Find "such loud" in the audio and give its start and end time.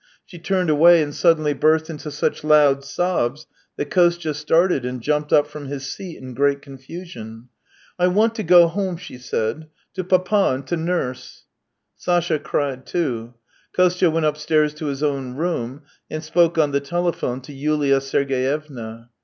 2.09-2.83